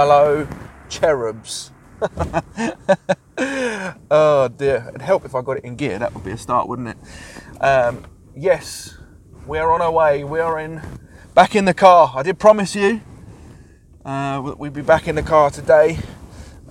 [0.00, 0.46] Hello,
[0.88, 1.72] cherubs.
[4.12, 5.98] oh dear, it'd help if I got it in gear.
[5.98, 6.96] That would be a start, wouldn't it?
[7.60, 8.06] Um,
[8.36, 8.96] yes,
[9.44, 10.22] we are on our way.
[10.22, 10.80] We are in
[11.34, 12.12] back in the car.
[12.14, 13.00] I did promise you
[14.04, 15.98] uh, we'd be back in the car today.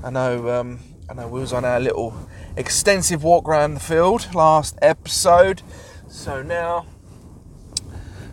[0.02, 0.50] I know.
[0.50, 5.64] Um, I know we was on our little extensive walk around the field last episode.
[6.08, 6.86] So now,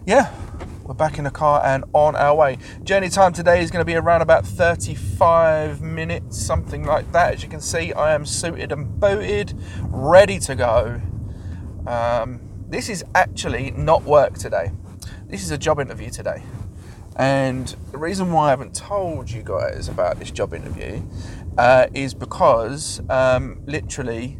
[0.07, 0.33] yeah,
[0.85, 2.59] we're back in the car and on our way.
[2.83, 7.35] Journey time today is going to be around about 35 minutes, something like that.
[7.35, 11.01] As you can see, I am suited and booted, ready to go.
[11.87, 14.73] Um, this is actually not work today.
[15.27, 16.43] This is a job interview today.
[17.17, 21.03] And the reason why I haven't told you guys about this job interview
[21.57, 24.39] uh, is because um, literally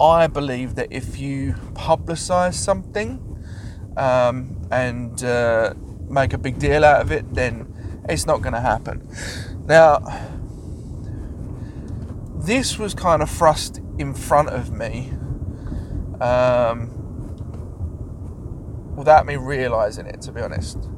[0.00, 3.25] I believe that if you publicize something,
[3.96, 5.74] um, and uh,
[6.08, 9.08] make a big deal out of it, then it's not going to happen.
[9.66, 9.98] Now,
[12.34, 15.12] this was kind of thrust in front of me
[16.20, 16.92] um,
[18.94, 20.88] without me realizing it, to be honest.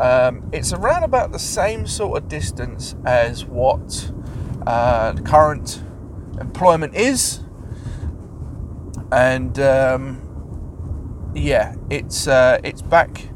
[0.00, 4.10] Um, it's around about the same sort of distance as what
[4.66, 5.82] uh, current
[6.40, 7.40] employment is,
[9.12, 10.21] and um,
[11.34, 13.28] yeah, it's uh, it's back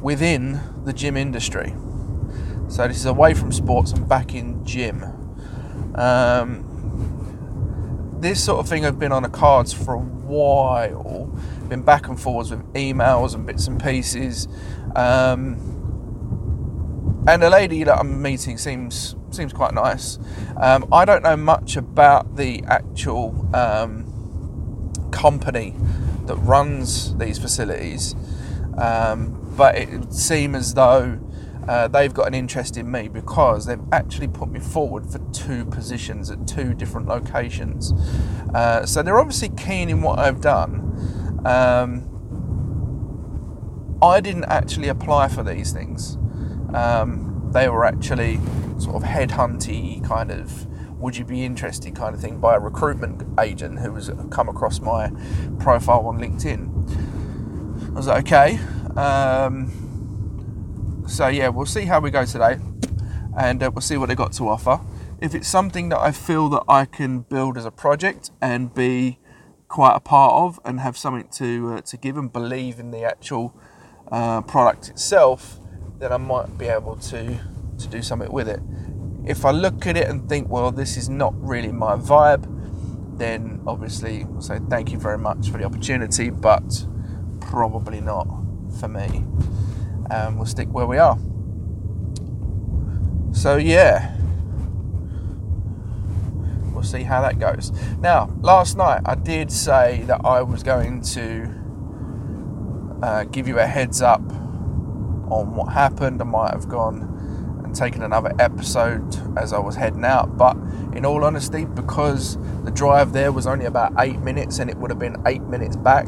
[0.00, 1.74] within the gym industry.
[2.68, 5.04] So this is away from sports and back in gym.
[5.94, 6.68] Um,
[8.20, 11.26] this sort of thing I've been on the cards for a while.
[11.68, 14.48] Been back and forwards with emails and bits and pieces.
[14.96, 15.68] Um,
[17.26, 20.18] and the lady that I'm meeting seems seems quite nice.
[20.56, 25.74] Um, I don't know much about the actual um, company
[26.26, 28.14] that runs these facilities,
[28.78, 31.18] um, but it would seem as though
[31.68, 35.64] uh, they've got an interest in me because they've actually put me forward for two
[35.66, 37.92] positions at two different locations.
[38.54, 41.40] Uh, so they're obviously keen in what I've done.
[41.44, 42.08] Um,
[44.02, 46.16] I didn't actually apply for these things.
[46.74, 48.40] Um, they were actually
[48.78, 50.66] sort of headhunty kind of
[51.02, 54.80] would you be interested kind of thing by a recruitment agent who has come across
[54.80, 55.10] my
[55.58, 57.88] profile on LinkedIn.
[57.88, 58.58] I was like, okay.
[58.96, 62.58] Um, so yeah, we'll see how we go today,
[63.36, 64.80] and uh, we'll see what they got to offer.
[65.20, 69.18] If it's something that I feel that I can build as a project and be
[69.68, 73.02] quite a part of, and have something to uh, to give and believe in the
[73.02, 73.54] actual
[74.10, 75.58] uh, product itself,
[75.98, 77.40] then I might be able to
[77.78, 78.60] to do something with it.
[79.24, 82.48] If I look at it and think, well, this is not really my vibe,
[83.18, 86.86] then obviously I'll say thank you very much for the opportunity, but
[87.40, 88.26] probably not
[88.80, 89.24] for me.
[90.10, 91.18] And we'll stick where we are.
[93.32, 94.16] So yeah,
[96.72, 97.72] we'll see how that goes.
[97.98, 101.48] Now, last night I did say that I was going to
[103.02, 104.22] uh, give you a heads up
[105.30, 106.20] on what happened.
[106.20, 107.11] I might have gone
[107.72, 110.56] and taken another episode as I was heading out, but
[110.94, 114.90] in all honesty, because the drive there was only about eight minutes and it would
[114.90, 116.06] have been eight minutes back,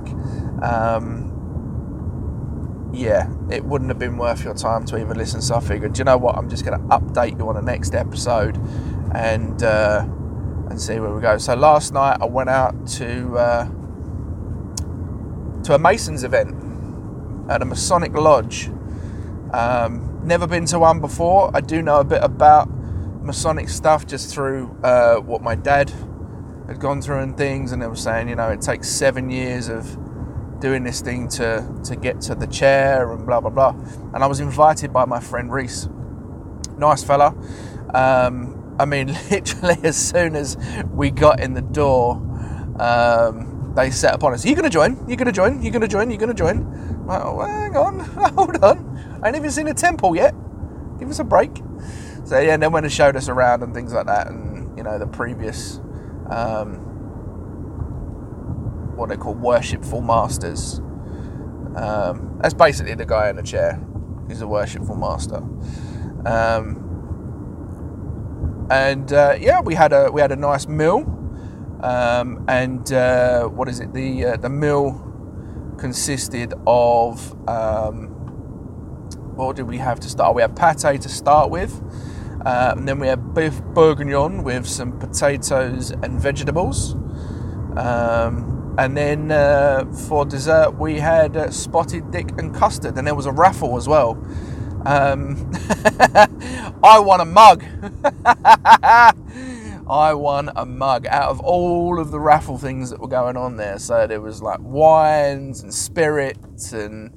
[0.63, 1.31] um,
[2.93, 5.41] yeah, it wouldn't have been worth your time to even listen.
[5.41, 7.95] So I figured, you know what, I'm just going to update you on the next
[7.95, 8.57] episode
[9.15, 10.07] and uh,
[10.71, 11.39] and see where we go.
[11.39, 13.65] So last night I went out to uh,
[15.65, 16.55] to a Masons event
[17.51, 18.69] at a Masonic lodge
[19.53, 21.51] um, never been to one before.
[21.55, 22.69] I do know a bit about
[23.23, 25.93] Masonic stuff just through uh, what my dad
[26.67, 29.69] had gone through and things, and they were saying, you know, it takes seven years
[29.69, 29.99] of
[30.61, 33.71] doing this thing to to get to the chair and blah blah blah.
[34.15, 35.89] And I was invited by my friend Reese,
[36.79, 37.35] nice fella.
[37.95, 40.57] Um, I mean, literally as soon as
[40.93, 42.15] we got in the door,
[42.79, 44.45] um, they set upon us.
[44.45, 44.97] Are you going to join?
[45.09, 45.63] You're going to join?
[45.63, 46.11] You're going to join?
[46.11, 47.07] You're going to join?
[47.09, 48.01] Oh, hang on,
[48.35, 48.94] hold on.
[49.25, 50.35] I ain't even seen a temple yet.
[50.99, 51.57] Give us a break.
[52.25, 54.85] So yeah, and then when it showed us around and things like that, and you
[54.85, 55.81] know the previous,
[56.29, 56.75] um,
[58.97, 60.81] what they call worshipful masters.
[61.75, 63.83] Um, that's basically the guy in the chair.
[64.29, 65.43] He's a worshipful master.
[66.27, 66.83] Um,
[68.71, 71.11] and uh, yeah, we had a we had a nice meal.
[71.81, 73.95] Um, and uh, what is it?
[73.95, 75.01] The uh, the meal
[75.79, 78.14] consisted of um,
[79.37, 80.35] what did we have to start?
[80.35, 81.73] We had pate to start with,
[82.45, 86.95] um, and then we had beef bourguignon with some potatoes and vegetables.
[87.77, 93.15] Um, and then uh, for dessert, we had uh, spotted dick and custard, and there
[93.15, 94.13] was a raffle as well.
[94.85, 95.51] Um,
[96.83, 97.65] I won a mug.
[99.87, 103.57] I won a mug out of all of the raffle things that were going on
[103.57, 103.79] there.
[103.79, 107.13] So there was like wines and spirits and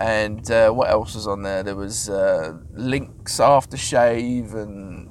[0.00, 1.62] and uh, what else was on there?
[1.62, 5.10] There was uh, aftershave and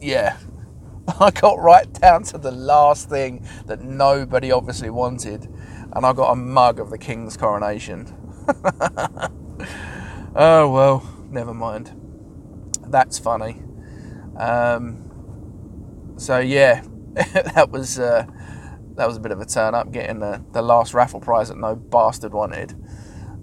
[0.00, 0.36] yeah,
[1.20, 6.32] I got right down to the last thing that nobody obviously wanted, and I got
[6.32, 8.14] a mug of the king's coronation.
[10.34, 11.92] oh well, never mind.
[12.86, 13.62] That's funny.
[14.36, 16.82] Um, so yeah,
[17.14, 18.26] that was uh,
[18.94, 21.58] that was a bit of a turn up getting the, the last raffle prize that
[21.58, 22.74] no bastard wanted.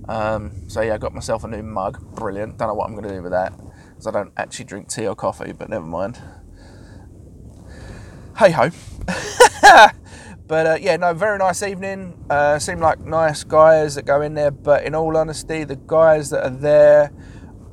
[0.08, 2.16] Um, so yeah, I got myself a new mug.
[2.16, 2.58] Brilliant.
[2.58, 3.54] Don't know what I'm going to do with that
[3.90, 6.20] because I don't actually drink tea or coffee, but never mind.
[8.38, 8.70] Hey ho.
[10.48, 12.24] but uh, yeah, no, very nice evening.
[12.30, 16.30] Uh, seem like nice guys that go in there, but in all honesty, the guys
[16.30, 17.12] that are there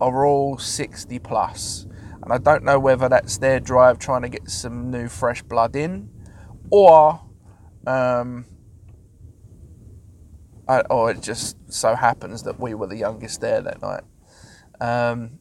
[0.00, 1.86] are all 60 plus
[2.25, 5.76] and I don't know whether that's their drive trying to get some new fresh blood
[5.76, 6.08] in,
[6.70, 7.20] or
[7.86, 8.46] um,
[10.66, 14.02] I, or it just so happens that we were the youngest there that night.
[14.81, 15.38] Um,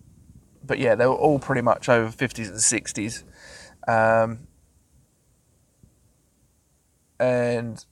[0.64, 3.24] but yeah, they were all pretty much over 50s and 60s.
[3.88, 4.48] Um,
[7.20, 7.86] and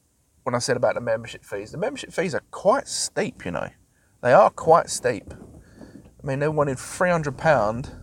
[0.44, 3.70] when I said about the membership fees, the membership fees are quite steep, you know.
[4.22, 5.34] They are quite steep.
[5.34, 8.02] I mean, they wanted £300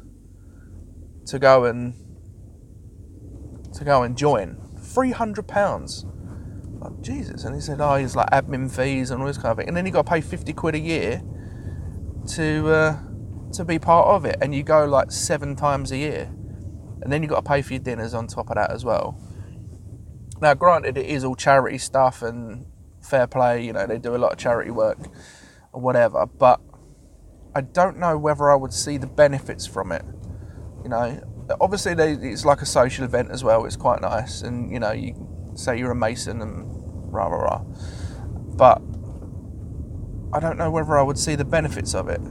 [1.26, 1.94] to go and
[3.74, 4.56] to go and join.
[4.78, 6.04] Three hundred pounds.
[6.78, 7.44] Like, Jesus.
[7.44, 9.68] And he said, oh, he's like admin fees and all this kind of thing.
[9.68, 11.22] And then you got to pay fifty quid a year
[12.34, 12.98] to uh,
[13.52, 16.30] to be part of it, and you go like seven times a year,
[17.02, 19.18] and then you got to pay for your dinners on top of that as well.
[20.40, 22.66] Now, granted, it is all charity stuff and
[23.02, 23.64] fair play.
[23.64, 24.98] You know, they do a lot of charity work
[25.72, 26.60] or whatever, but
[27.54, 30.04] I don't know whether I would see the benefits from it
[30.82, 31.20] you know,
[31.60, 33.64] obviously they, it's like a social event as well.
[33.64, 35.14] It's quite nice, and you know, you
[35.58, 36.64] say you're a mason and
[37.12, 37.62] rah rah rah.
[38.56, 38.80] But
[40.32, 42.20] I don't know whether I would see the benefits of it.
[42.20, 42.24] I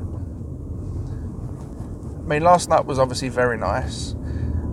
[2.29, 4.13] mean, last night was obviously very nice,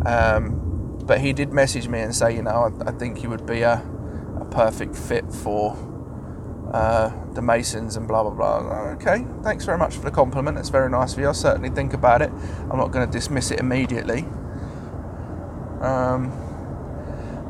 [0.07, 3.47] um, but he did message me and say, you know, I, I think he would
[3.47, 3.83] be a,
[4.41, 5.77] a perfect fit for
[6.73, 8.59] uh, the Masons and blah blah blah.
[8.95, 10.59] Okay, thanks very much for the compliment.
[10.59, 11.27] It's very nice of you.
[11.27, 12.31] I'll certainly think about it.
[12.71, 14.27] I'm not going to dismiss it immediately.
[15.81, 16.33] Um,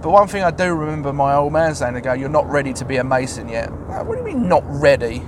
[0.04, 2.74] but one thing I do remember my old man saying to go, "You're not ready
[2.74, 5.22] to be a Mason yet." Uh, what do you mean not ready?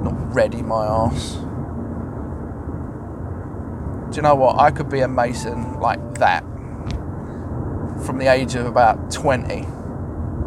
[0.00, 1.34] Not ready, my ass.
[4.10, 4.58] Do you know what?
[4.58, 6.42] I could be a Mason like that
[8.06, 9.66] from the age of about 20.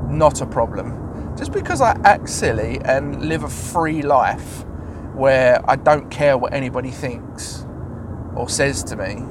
[0.09, 4.65] Not a problem just because I act silly and live a free life
[5.13, 7.67] where I don't care what anybody thinks
[8.35, 9.23] or says to me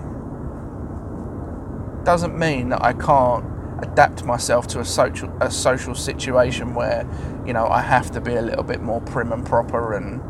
[2.04, 7.06] doesn't mean that I can't adapt myself to a social a social situation where
[7.46, 10.20] you know I have to be a little bit more prim and proper and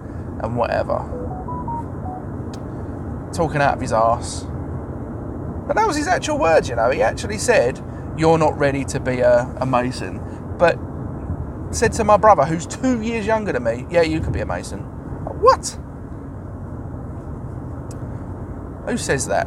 [0.43, 0.99] and whatever.
[3.33, 4.47] Talking out of his ass.
[5.67, 6.91] But that was his actual words, you know.
[6.91, 7.83] He actually said,
[8.17, 10.21] "You're not ready to be a, a mason."
[10.59, 10.79] But
[11.71, 14.47] said to my brother, who's two years younger than me, yeah, you could be a
[14.47, 14.81] Mason.
[15.41, 15.79] What?
[18.89, 19.47] Who says that?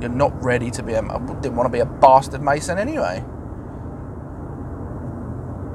[0.00, 1.02] You're not ready to be a.
[1.02, 3.24] I didn't want to be a bastard Mason anyway.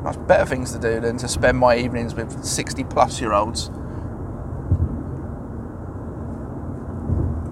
[0.04, 3.68] Much better things to do than to spend my evenings with 60 plus year olds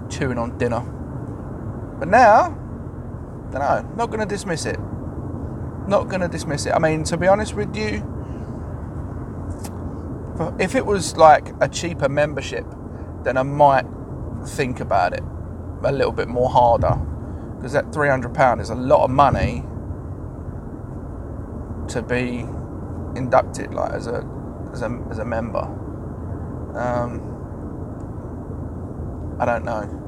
[0.09, 0.81] chewing on dinner.
[1.99, 2.49] But now,
[3.51, 4.79] don't know, not going to dismiss it
[5.89, 6.73] not going to dismiss it.
[6.73, 8.05] I mean, to be honest with you,
[10.59, 12.65] if it was like a cheaper membership,
[13.23, 13.85] then I might
[14.45, 15.23] think about it
[15.83, 16.95] a little bit more harder
[17.55, 19.63] because that £300 is a lot of money
[21.89, 22.45] to be
[23.15, 24.23] inducted like as a
[24.71, 25.63] as a, as a member
[26.77, 27.19] um,
[29.39, 29.99] I don't know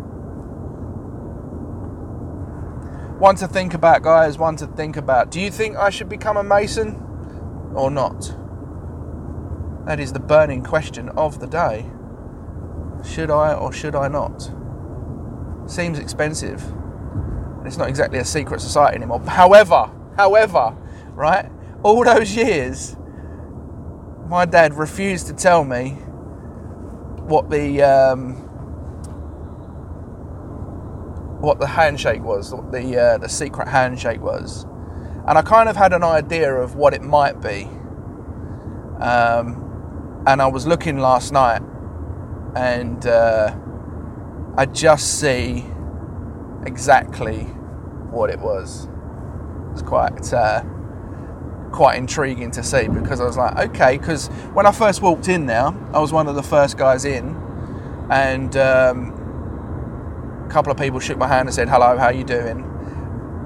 [3.22, 4.40] one to think about, guys.
[4.40, 5.30] One to think about.
[5.30, 6.96] Do you think I should become a Mason
[7.76, 8.36] or not?
[9.86, 11.86] That is the burning question of the day.
[13.06, 14.52] Should I or should I not?
[15.72, 16.62] Seems expensive.
[17.64, 19.22] It's not exactly a secret society anymore.
[19.22, 20.76] However, however,
[21.12, 21.50] right?
[21.82, 22.98] All those years,
[24.28, 25.92] my dad refused to tell me
[27.22, 28.34] what the um,
[31.40, 34.66] what the handshake was, what the uh, the secret handshake was,
[35.26, 37.64] and I kind of had an idea of what it might be.
[39.00, 41.62] Um, and I was looking last night,
[42.58, 43.56] and uh,
[44.58, 45.66] I just see
[46.66, 47.44] exactly
[48.12, 48.90] what it was.
[49.72, 50.64] It's quite uh,
[51.72, 55.46] quite intriguing to see because I was like, okay, because when I first walked in
[55.46, 57.36] there, I was one of the first guys in,
[58.10, 62.68] and um, a couple of people shook my hand and said, "Hello, how you doing?"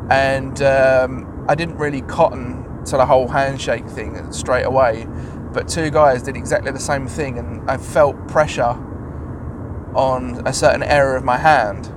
[0.09, 5.07] And um, I didn't really cotton to the whole handshake thing straight away,
[5.53, 8.75] but two guys did exactly the same thing, and I felt pressure
[9.95, 11.87] on a certain area of my hand.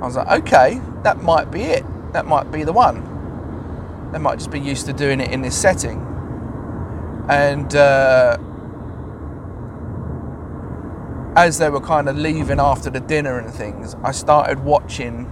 [0.00, 1.84] I was like, okay, that might be it.
[2.12, 3.02] That might be the one.
[4.12, 5.98] They might just be used to doing it in this setting.
[7.28, 8.38] And uh,
[11.36, 15.30] as they were kind of leaving after the dinner and things, I started watching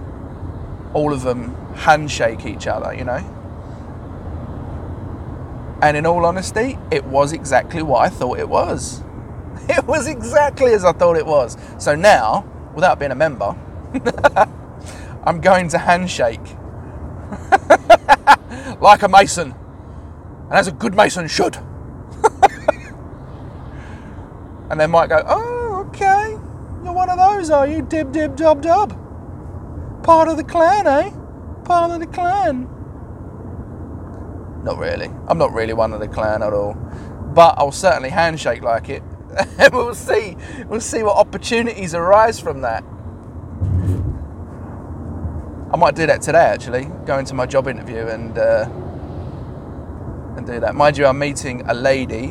[0.93, 3.23] all of them handshake each other, you know.
[5.81, 9.03] And in all honesty, it was exactly what I thought it was.
[9.69, 11.57] It was exactly as I thought it was.
[11.77, 13.55] So now, without being a member,
[15.25, 16.39] I'm going to handshake
[18.79, 19.53] like a mason,
[20.49, 21.57] and as a good mason should.
[24.69, 26.31] and they might go, "Oh, okay,
[26.83, 27.81] you're one of those, are you?
[27.81, 28.93] Dib, dib, dub, dub.
[30.03, 31.11] Part of the clan, eh?
[31.65, 32.69] Part of the clan."
[34.63, 35.09] Not really.
[35.27, 36.73] I'm not really one of the clan at all,
[37.33, 39.03] but I'll certainly handshake like it.
[39.37, 40.37] And we'll see.
[40.67, 42.83] We'll see what opportunities arise from that.
[45.71, 46.85] I might do that today actually.
[47.05, 48.69] Go into my job interview and uh,
[50.37, 50.75] and do that.
[50.75, 52.29] Mind you, I'm meeting a lady,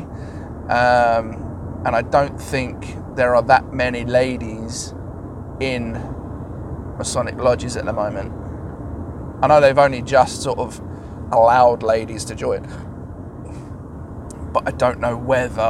[0.69, 4.93] um, and I don't think there are that many ladies
[5.59, 5.93] in
[6.97, 8.33] Masonic lodges at the moment.
[9.41, 10.81] I know they've only just sort of
[11.31, 12.63] allowed ladies to join,
[14.51, 15.61] but I don't know whether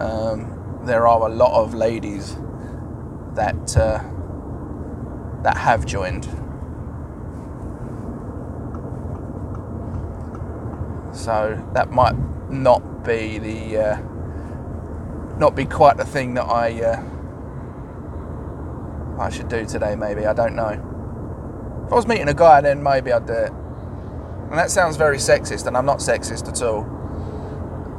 [0.00, 0.53] um,
[0.84, 2.36] there are a lot of ladies
[3.34, 4.02] that uh,
[5.42, 6.24] that have joined.
[11.12, 12.16] So that might
[12.50, 13.96] not be the uh,
[15.38, 17.02] not be quite the thing that I uh,
[19.18, 19.94] I should do today.
[19.96, 20.80] Maybe I don't know.
[21.86, 23.52] If I was meeting a guy, then maybe I'd do it.
[24.50, 26.93] And that sounds very sexist, and I'm not sexist at all.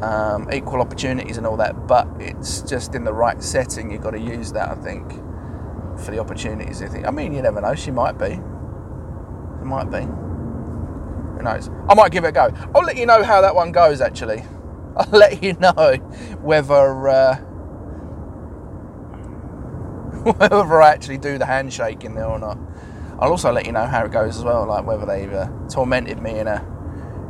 [0.05, 3.89] Um, equal opportunities and all that, but it's just in the right setting.
[3.89, 5.09] You've got to use that, I think,
[5.97, 6.83] for the opportunities.
[6.83, 7.07] I think.
[7.07, 7.73] I mean, you never know.
[7.73, 8.27] She might be.
[8.27, 10.01] It might be.
[10.01, 11.71] Who knows?
[11.89, 12.51] I might give it a go.
[12.75, 13.99] I'll let you know how that one goes.
[13.99, 14.43] Actually,
[14.95, 15.95] I'll let you know
[16.39, 17.37] whether uh,
[20.23, 22.59] whether I actually do the handshake in there or not.
[23.19, 26.21] I'll also let you know how it goes as well, like whether they've uh, tormented
[26.21, 26.63] me in a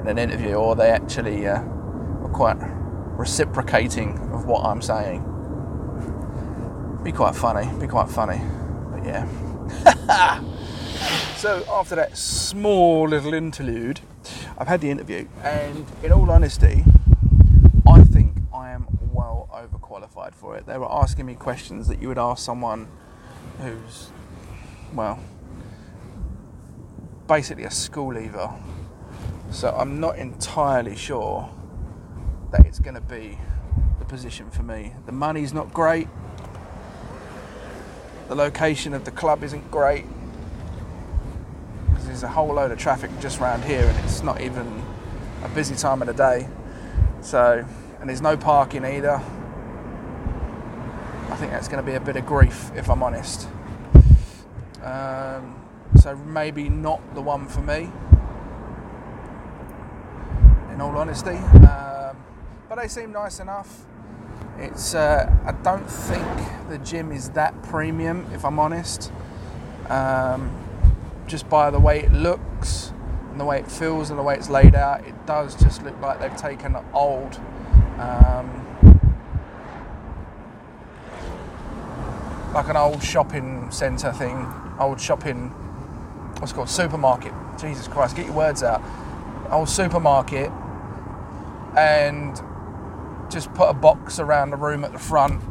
[0.01, 1.63] in an interview or they actually uh,
[2.35, 2.57] quite
[3.17, 5.21] reciprocating of what I'm saying.
[7.01, 7.65] Be quite funny.
[7.79, 8.41] Be quite funny.
[8.91, 9.25] But yeah.
[11.37, 14.01] so after that small little interlude,
[14.57, 16.83] I've had the interview, and in all honesty,
[17.87, 20.65] I think I am well overqualified for it.
[20.65, 22.89] They were asking me questions that you would ask someone
[23.61, 24.09] who's,
[24.93, 25.19] well,
[27.29, 28.51] basically a school leaver.
[29.51, 31.49] So I'm not entirely sure
[32.55, 33.37] that it's going to be
[33.99, 34.93] the position for me.
[35.05, 36.07] The money's not great.
[38.29, 40.05] The location of the club isn't great.
[41.89, 44.83] Because there's a whole load of traffic just around here and it's not even
[45.43, 46.47] a busy time of the day.
[47.21, 47.65] So,
[47.99, 49.21] and there's no parking either.
[51.29, 53.49] I think that's going to be a bit of grief if I'm honest.
[54.81, 55.59] Um,
[55.97, 57.91] so maybe not the one for me.
[60.73, 61.85] In all honesty, um,
[62.69, 63.85] but they seem nice enough.
[64.57, 66.25] It's uh, I don't think
[66.69, 69.11] the gym is that premium, if I'm honest.
[69.89, 70.51] Um,
[71.27, 72.91] just by the way it looks
[73.31, 75.99] and the way it feels and the way it's laid out, it does just look
[75.99, 77.39] like they've taken old.
[77.99, 78.61] Um,
[82.53, 84.47] like an old shopping centre thing,
[84.79, 85.49] old shopping
[86.39, 87.33] what's called supermarket.
[87.59, 88.81] Jesus Christ, get your words out.
[89.51, 90.49] Old supermarket,
[91.75, 92.41] and
[93.29, 95.41] just put a box around the room at the front,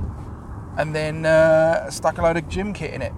[0.77, 3.13] and then uh, stuck a load of gym kit in it.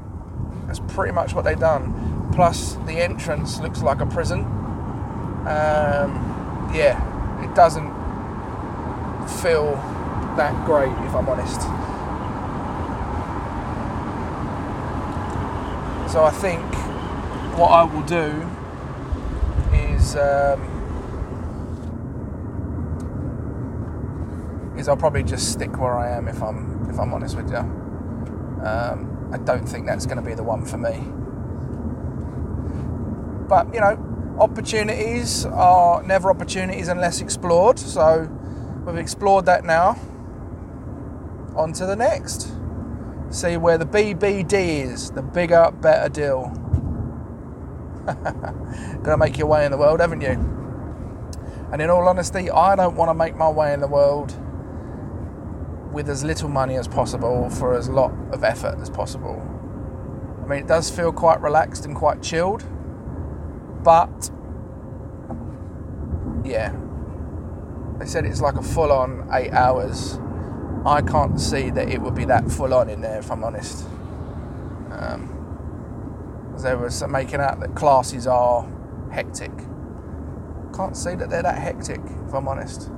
[0.66, 2.30] That's pretty much what they've done.
[2.32, 4.40] Plus, the entrance looks like a prison.
[5.46, 7.00] Um, yeah,
[7.44, 7.92] it doesn't
[9.40, 9.76] feel
[10.36, 11.60] that great, if I'm honest.
[16.12, 16.64] So I think
[17.58, 18.48] what I will do
[19.72, 20.60] is um,
[24.86, 27.56] is I'll probably just stick where I am if I'm if I'm honest with you.
[27.56, 30.92] Um, I don't think that's going to be the one for me.
[33.48, 37.80] But you know, opportunities are never opportunities unless explored.
[37.80, 38.30] So
[38.86, 39.98] we've explored that now.
[41.56, 42.52] On to the next.
[43.30, 46.52] See where the BBD is, the bigger, better deal.
[49.02, 50.38] Gonna make your way in the world, haven't you?
[51.72, 54.32] And in all honesty, I don't want to make my way in the world
[55.96, 59.40] with as little money as possible for as lot of effort as possible.
[60.44, 62.62] I mean, it does feel quite relaxed and quite chilled,
[63.82, 64.30] but
[66.44, 66.76] yeah,
[67.98, 70.18] they said it's like a full on eight hours.
[70.84, 73.86] I can't see that it would be that full on in there, if I'm honest.
[74.90, 75.32] Um,
[76.62, 78.68] they were making out that classes are
[79.10, 79.52] hectic.
[80.76, 82.90] Can't see that they're that hectic, if I'm honest.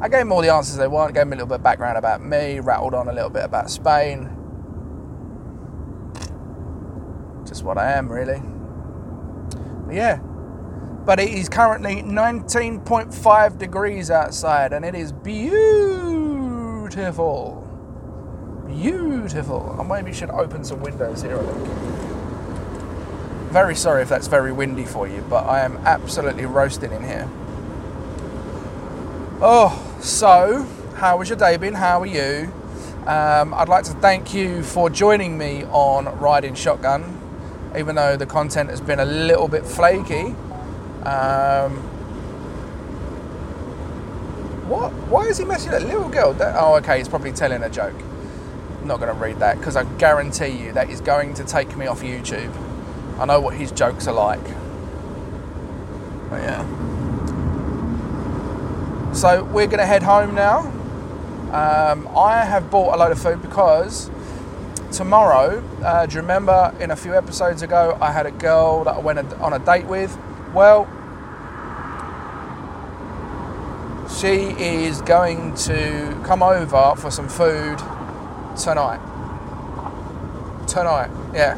[0.00, 1.96] I gave them all the answers they want, gave them a little bit of background
[1.98, 4.30] about me, rattled on a little bit about Spain.
[7.46, 8.42] Just what I am, really.
[9.86, 10.20] But yeah,
[11.04, 16.10] but it is currently 19.5 degrees outside and it is beautiful.
[18.66, 19.76] Beautiful.
[19.78, 21.68] I maybe should open some windows here, I think.
[23.50, 27.28] Very sorry if that's very windy for you, but I am absolutely roasting in here.
[29.40, 31.72] Oh, so how was your day been?
[31.72, 32.52] How are you?
[33.06, 37.20] Um, I'd like to thank you for joining me on Riding Shotgun,
[37.76, 40.34] even though the content has been a little bit flaky.
[41.04, 41.78] Um,
[44.68, 44.92] what?
[45.08, 46.34] Why is he messing that little girl?
[46.34, 47.96] That, oh, okay, he's probably telling a joke.
[48.80, 51.76] I'm not going to read that because I guarantee you that is going to take
[51.78, 52.54] me off YouTube.
[53.18, 54.44] I know what his jokes are like.
[56.28, 56.93] But yeah.
[59.14, 60.58] So we're going to head home now.
[61.52, 64.10] Um, I have bought a load of food because
[64.90, 68.96] tomorrow, uh, do you remember in a few episodes ago, I had a girl that
[68.96, 70.18] I went on a date with?
[70.52, 70.88] Well,
[74.18, 77.78] she is going to come over for some food
[78.58, 78.98] tonight.
[80.66, 81.56] Tonight, yeah.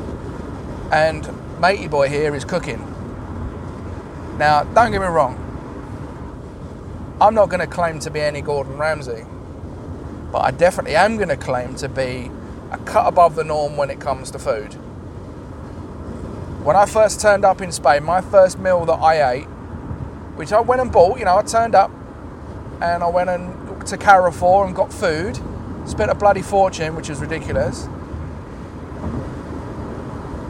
[0.92, 1.26] And
[1.58, 2.80] matey boy here is cooking.
[4.36, 5.45] Now, don't get me wrong.
[7.18, 9.24] I'm not going to claim to be any Gordon Ramsay,
[10.30, 12.30] but I definitely am going to claim to be
[12.70, 14.74] a cut above the norm when it comes to food.
[16.62, 19.44] When I first turned up in Spain, my first meal that I ate,
[20.36, 21.90] which I went and bought, you know, I turned up
[22.82, 25.40] and I went and to Carrefour and got food,
[25.86, 27.84] spent a bloody fortune, which is ridiculous.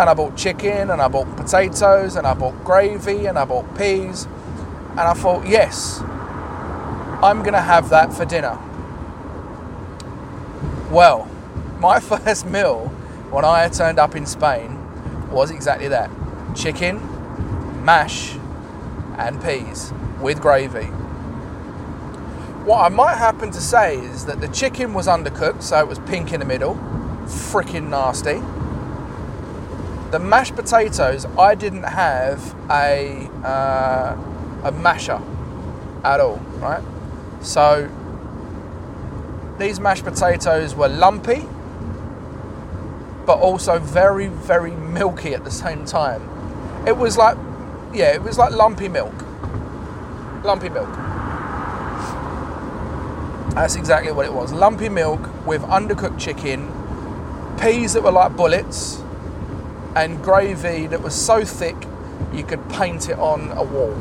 [0.01, 3.79] And I bought chicken and I bought potatoes and I bought gravy and I bought
[3.79, 4.25] peas.
[4.91, 6.03] And I thought, yes,
[7.23, 8.59] I'm going to have that for dinner.
[10.91, 11.27] Well,
[11.79, 12.89] my first meal
[13.31, 14.79] when I turned up in Spain
[15.31, 16.11] was exactly that
[16.55, 17.01] chicken,
[17.85, 18.37] mash,
[19.17, 20.87] and peas with gravy.
[22.65, 25.99] What I might happen to say is that the chicken was undercooked, so it was
[26.01, 26.75] pink in the middle,
[27.25, 28.41] freaking nasty.
[30.11, 34.17] The mashed potatoes, I didn't have a uh,
[34.65, 35.21] a masher
[36.05, 36.83] at all, right?
[37.47, 37.89] So
[39.57, 41.47] these mashed potatoes were lumpy
[43.25, 46.23] but also very, very milky at the same time.
[46.87, 47.37] It was like,
[47.93, 49.15] yeah, it was like lumpy milk.
[50.45, 50.93] Lumpy milk.
[53.55, 54.53] That's exactly what it was.
[54.53, 56.69] Lumpy milk with undercooked chicken,
[57.61, 59.03] peas that were like bullets,
[59.95, 61.77] and gravy that was so thick
[62.33, 63.95] you could paint it on a wall.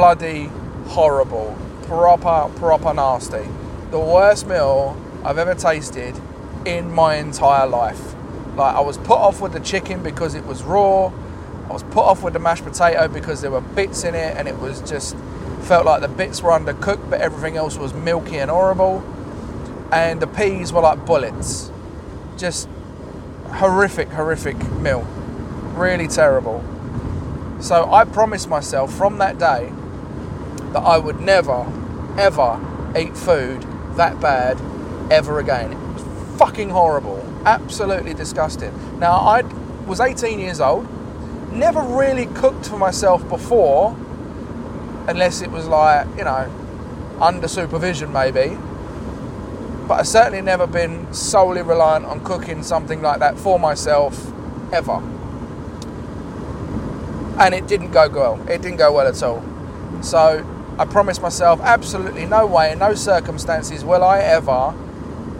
[0.00, 0.44] Bloody
[0.86, 1.54] horrible.
[1.82, 3.46] Proper, proper nasty.
[3.90, 6.18] The worst meal I've ever tasted
[6.64, 8.14] in my entire life.
[8.56, 11.08] Like I was put off with the chicken because it was raw.
[11.68, 14.48] I was put off with the mashed potato because there were bits in it and
[14.48, 15.18] it was just
[15.64, 19.04] felt like the bits were undercooked but everything else was milky and horrible.
[19.92, 21.70] And the peas were like bullets.
[22.38, 22.70] Just
[23.48, 25.02] horrific, horrific meal.
[25.74, 26.64] Really terrible.
[27.60, 29.70] So I promised myself from that day
[30.72, 31.66] that I would never,
[32.18, 32.60] ever
[32.98, 33.62] eat food
[33.96, 34.60] that bad
[35.10, 35.72] ever again.
[35.72, 37.24] It was fucking horrible.
[37.44, 38.72] Absolutely disgusting.
[38.98, 39.42] Now, I
[39.86, 40.86] was 18 years old,
[41.52, 43.96] never really cooked for myself before,
[45.08, 46.50] unless it was like, you know,
[47.20, 48.56] under supervision maybe.
[49.88, 54.32] But I've certainly never been solely reliant on cooking something like that for myself
[54.72, 55.02] ever.
[57.40, 58.38] and it didn't go well.
[58.48, 59.42] It didn't go well at all.
[60.02, 60.44] So
[60.80, 64.74] I promised myself, absolutely no way, in no circumstances will I ever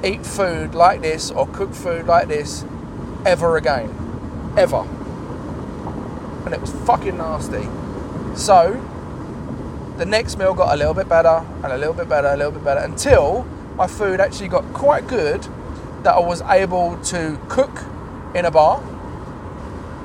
[0.05, 2.67] eat food like this or cook food like this
[3.25, 3.89] ever again.
[4.59, 4.87] Ever.
[6.45, 7.67] And it was fucking nasty.
[8.37, 8.85] So,
[9.97, 12.53] the next meal got a little bit better and a little bit better, a little
[12.53, 13.45] bit better until
[13.77, 15.43] my food actually got quite good
[16.03, 17.85] that I was able to cook
[18.35, 18.83] in a bar.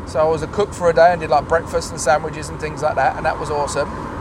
[0.08, 2.58] So I was a cook for a day and did like breakfast and sandwiches and
[2.58, 4.15] things like that, and that was awesome.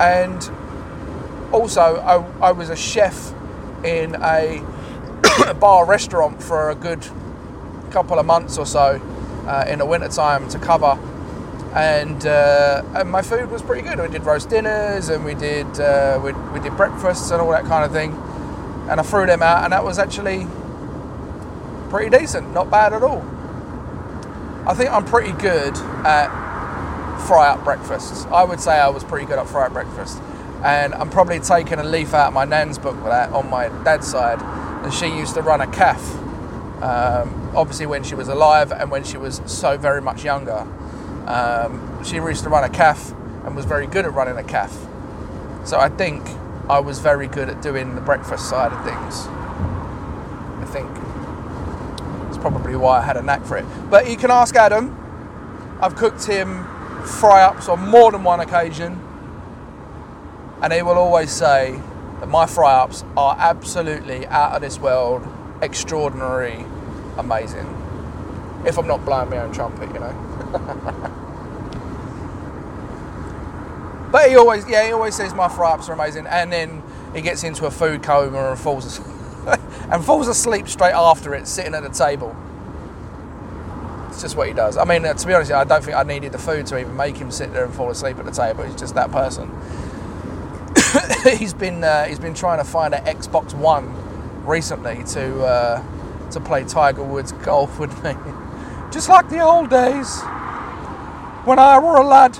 [0.00, 0.50] And
[1.52, 3.32] also, I, I was a chef
[3.84, 4.62] in a
[5.60, 7.06] bar restaurant for a good
[7.90, 9.00] couple of months or so
[9.46, 10.98] uh, in the winter time to cover.
[11.74, 13.98] And, uh, and my food was pretty good.
[14.00, 17.64] We did roast dinners and we did uh, we, we did breakfasts and all that
[17.64, 18.12] kind of thing.
[18.88, 20.46] And I threw them out, and that was actually
[21.90, 23.24] pretty decent, not bad at all.
[24.64, 26.45] I think I'm pretty good at
[27.26, 28.26] fry up breakfasts.
[28.26, 30.20] I would say I was pretty good at fry up breakfast.
[30.64, 33.68] And I'm probably taking a leaf out of my nan's book with that on my
[33.84, 34.40] dad's side.
[34.84, 36.02] And she used to run a calf,
[36.82, 40.66] um, obviously when she was alive and when she was so very much younger.
[41.26, 43.12] Um, she used to run a calf
[43.44, 44.76] and was very good at running a calf.
[45.64, 46.22] So I think
[46.68, 49.26] I was very good at doing the breakfast side of things.
[49.28, 50.90] I think.
[52.28, 53.64] It's probably why I had a knack for it.
[53.90, 54.96] But you can ask Adam.
[55.80, 56.66] I've cooked him
[57.06, 59.00] fry ups on more than one occasion,
[60.62, 61.80] and he will always say
[62.20, 65.26] that my fry ups are absolutely out of this world,
[65.62, 66.64] extraordinary,
[67.18, 67.72] amazing.
[68.66, 70.12] If I'm not blowing my own trumpet, you know.
[74.10, 76.82] but he always, yeah, he always says my fry ups are amazing, and then
[77.14, 78.98] he gets into a food coma and falls
[79.90, 82.34] and falls asleep straight after it, sitting at the table.
[84.16, 84.78] It's just what he does.
[84.78, 86.96] I mean, uh, to be honest, I don't think I needed the food to even
[86.96, 88.64] make him sit there and fall asleep at the table.
[88.64, 89.50] He's just that person.
[91.38, 93.94] he's been uh, he's been trying to find an Xbox One
[94.46, 98.14] recently to uh, to play Tiger Woods golf with me,
[98.90, 100.22] just like the old days
[101.44, 102.38] when I were a lad.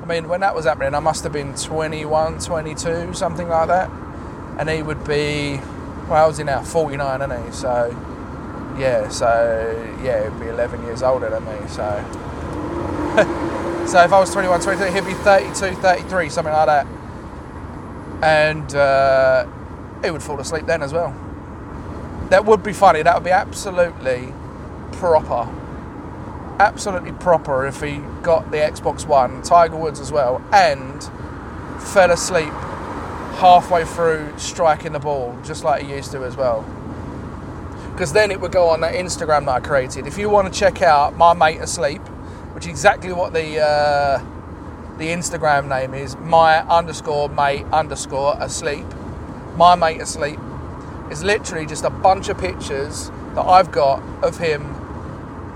[0.00, 3.90] I mean, when that was happening, I must have been 21, 22, something like that,
[4.56, 5.60] and he would be
[6.08, 6.62] well, I was in now?
[6.62, 7.50] 49, isn't he?
[7.50, 8.11] So
[8.78, 11.68] yeah, so yeah, he'd be 11 years older than me.
[11.68, 11.84] So,
[13.86, 16.86] so if I was 21, 22, he'd be 32, 33, something like that.
[18.22, 19.46] And uh,
[20.02, 21.14] he would fall asleep then as well.
[22.30, 23.02] That would be funny.
[23.02, 24.32] That would be absolutely
[24.92, 25.48] proper.
[26.58, 31.02] Absolutely proper if he got the Xbox One, Tiger Woods as well, and
[31.82, 32.52] fell asleep
[33.40, 36.64] halfway through striking the ball, just like he used to as well
[37.92, 40.06] because then it would go on that Instagram that I created.
[40.06, 42.00] If you want to check out my mate asleep,
[42.54, 44.18] which is exactly what the uh,
[44.98, 48.86] the Instagram name is, my underscore mate underscore asleep,
[49.56, 50.38] my mate asleep,
[51.10, 54.62] is literally just a bunch of pictures that I've got of him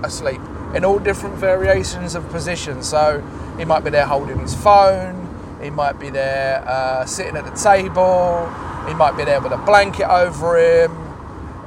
[0.03, 0.41] asleep
[0.75, 2.87] in all different variations of positions.
[2.87, 3.25] So
[3.57, 5.23] he might be there holding his phone.
[5.61, 8.47] He might be there uh, sitting at the table.
[8.87, 11.06] He might be there with a blanket over him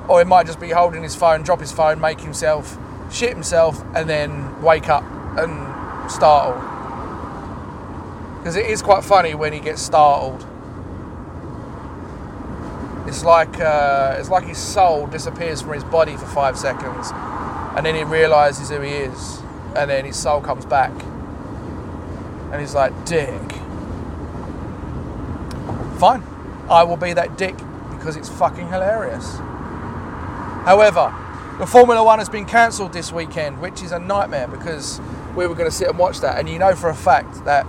[0.08, 2.78] or he might just be holding his phone, drop his phone, make himself
[3.12, 5.04] shit himself, and then wake up
[5.38, 6.60] and startle.
[8.38, 10.46] Because it is quite funny when he gets startled.
[13.06, 17.10] It's like uh, it's like his soul disappears from his body for five seconds,
[17.76, 19.40] and then he realizes who he is,
[19.74, 20.92] and then his soul comes back,
[22.52, 23.40] and he's like, "Dick."
[25.98, 26.22] Fine,
[26.70, 27.56] I will be that dick
[27.90, 29.38] because it's fucking hilarious.
[30.64, 31.14] However,
[31.58, 35.00] the Formula One has been cancelled this weekend, which is a nightmare because
[35.36, 36.38] we were going to sit and watch that.
[36.38, 37.66] And you know for a fact that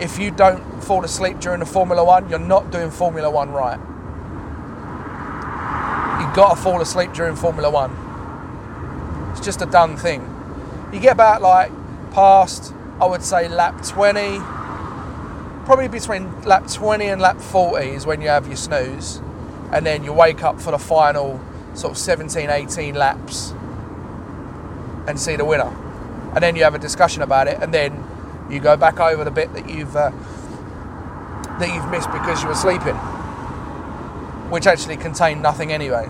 [0.00, 3.78] if you don't fall asleep during the Formula One, you're not doing Formula One right.
[6.20, 7.90] You've got to fall asleep during Formula One.
[9.32, 10.22] It's just a done thing.
[10.92, 11.72] You get about like
[12.12, 14.38] past, I would say, lap 20,
[15.64, 19.20] probably between lap 20 and lap 40 is when you have your snooze.
[19.72, 21.40] And then you wake up for the final
[21.74, 23.52] sort of 17, 18 laps
[25.06, 25.72] and see the winner.
[26.34, 28.04] And then you have a discussion about it, and then
[28.50, 30.10] you go back over the bit that you've uh,
[31.58, 32.96] that you've missed because you were sleeping,
[34.50, 36.06] which actually contained nothing anyway.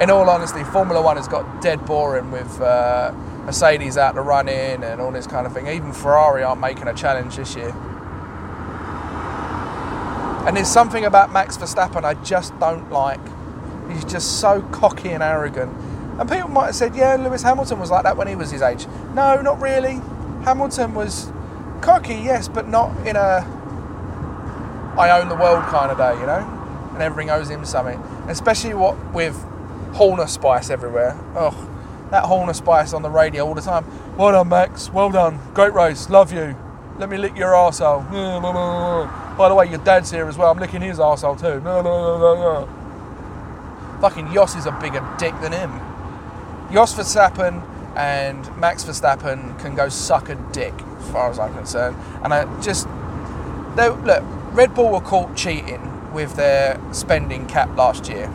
[0.00, 3.12] In all honesty, Formula One has got dead boring with uh,
[3.44, 5.66] Mercedes out to run in and all this kind of thing.
[5.68, 7.74] Even Ferrari aren't making a challenge this year.
[10.46, 13.20] And there's something about Max Verstappen I just don't like.
[13.90, 15.76] He's just so cocky and arrogant.
[16.20, 18.62] And people might have said, yeah, Lewis Hamilton was like that when he was his
[18.62, 18.86] age.
[19.12, 20.00] No, not really.
[20.44, 21.32] Hamilton was
[21.80, 23.44] cocky, yes, but not in a
[24.96, 26.90] I own the world kind of day, you know?
[26.94, 28.00] And everything owes him something.
[28.28, 29.36] Especially what with
[29.92, 31.18] Horner Spice everywhere.
[31.34, 31.68] Oh,
[32.10, 33.84] that Horner Spice on the radio all the time.
[34.16, 34.90] Well done, Max.
[34.90, 35.38] Well done.
[35.52, 36.08] Great race.
[36.08, 36.56] Love you.
[36.98, 39.22] Let me lick your arsehole.
[39.36, 40.50] By the way, your dad's here as well.
[40.50, 41.60] I'm licking his arsehole too.
[41.60, 42.34] No, no, no, no,
[42.66, 44.00] no.
[44.00, 45.70] Fucking Jos is a bigger dick than him.
[46.72, 47.62] Jos Verstappen
[47.96, 51.96] and Max Verstappen can go suck a dick, as far as I'm concerned.
[52.22, 52.86] And I just,
[53.76, 54.22] they, look,
[54.52, 58.28] Red Bull were caught cheating with their spending cap last year,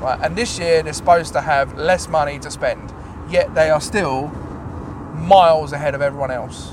[0.00, 0.18] right?
[0.22, 2.92] And this year they're supposed to have less money to spend,
[3.28, 4.28] yet they are still
[5.14, 6.72] miles ahead of everyone else.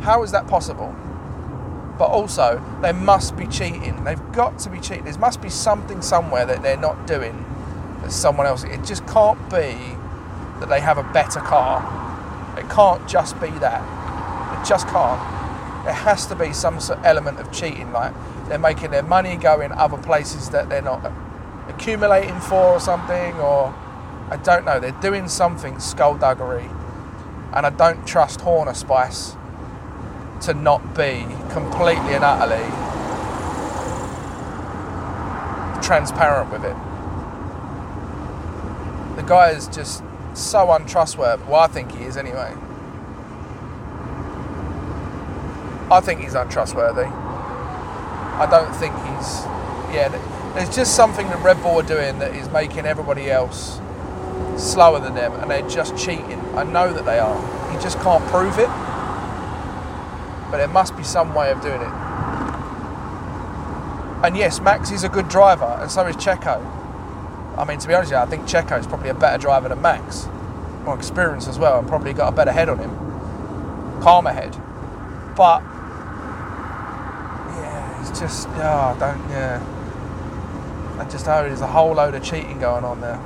[0.00, 0.94] How is that possible?
[1.98, 4.02] But also, they must be cheating.
[4.04, 5.04] They've got to be cheating.
[5.04, 7.44] There must be something somewhere that they're not doing
[8.02, 8.64] that someone else.
[8.64, 9.76] It just can't be
[10.60, 11.82] that they have a better car.
[12.58, 13.82] It can't just be that.
[14.58, 15.20] It just can't.
[15.84, 18.12] There has to be some sort of element of cheating, like
[18.48, 21.12] they're making their money go in other places that they're not
[21.68, 23.74] accumulating for or something, or
[24.30, 24.80] I don't know.
[24.80, 26.68] They're doing something skullduggery,
[27.52, 29.36] and I don't trust Horner Spice
[30.44, 32.64] to not be completely and utterly
[35.82, 36.76] transparent with it.
[39.16, 40.02] The guy is just
[40.34, 41.44] so untrustworthy.
[41.44, 42.52] Well, I think he is anyway.
[45.90, 47.04] I think he's untrustworthy.
[47.04, 49.44] I don't think he's.
[49.94, 50.08] Yeah,
[50.54, 53.80] there's just something that Red Bull are doing that is making everybody else
[54.56, 56.40] slower than them, and they're just cheating.
[56.56, 57.70] I know that they are.
[57.70, 58.68] He just can't prove it,
[60.54, 61.92] but there must be some way of doing it.
[64.24, 66.64] And yes, Max is a good driver, and so is Checo.
[67.58, 69.82] I mean, to be honest you, I think Checo is probably a better driver than
[69.82, 70.28] Max.
[70.84, 72.90] More experience as well, and probably got a better head on him.
[74.00, 74.52] Calmer head.
[75.36, 75.60] But,
[77.58, 79.60] yeah, it's just, yeah, I don't, yeah.
[81.00, 83.18] I just know there's a whole load of cheating going on there.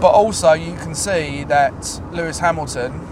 [0.00, 3.11] But also, you can see that Lewis Hamilton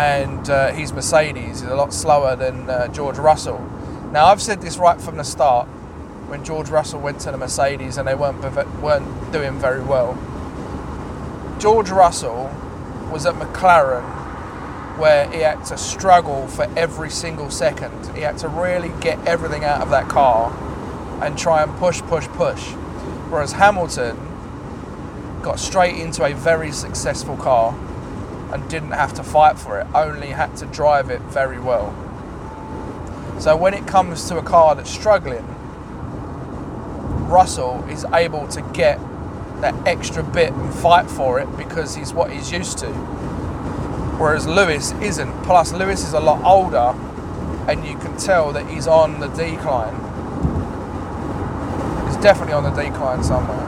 [0.00, 3.58] and uh, Mercedes is a lot slower than uh, George Russell.
[4.12, 5.68] Now, I've said this right from the start
[6.28, 8.40] when George Russell went to the Mercedes and they weren't
[8.80, 10.16] weren't doing very well.
[11.58, 12.50] George Russell
[13.12, 14.04] was at McLaren
[14.98, 18.16] where he had to struggle for every single second.
[18.16, 20.50] He had to really get everything out of that car
[21.22, 22.70] and try and push, push, push.
[23.28, 24.16] Whereas Hamilton
[25.42, 27.74] got straight into a very successful car
[28.52, 31.94] and didn't have to fight for it, only had to drive it very well.
[33.38, 35.46] So when it comes to a car that's struggling,
[37.28, 38.98] Russell is able to get
[39.60, 42.88] that extra bit and fight for it because he's what he's used to.
[44.18, 45.32] Whereas Lewis isn't.
[45.44, 46.94] Plus, Lewis is a lot older,
[47.70, 49.94] and you can tell that he's on the decline.
[52.06, 53.64] He's definitely on the decline somewhere,